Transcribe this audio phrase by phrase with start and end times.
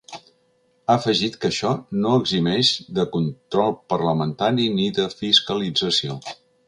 [0.13, 1.73] Ha afegit que això
[2.05, 6.19] ‘no eximeix de control parlamentari ni de fiscalització’.